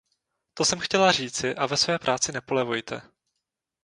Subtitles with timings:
[0.53, 3.01] To jsem chtěla říci a ve své práci nepolevujte.